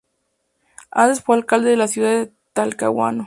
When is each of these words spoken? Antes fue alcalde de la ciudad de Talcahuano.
Antes 0.89 1.21
fue 1.21 1.35
alcalde 1.37 1.69
de 1.69 1.77
la 1.77 1.87
ciudad 1.87 2.09
de 2.09 2.33
Talcahuano. 2.53 3.19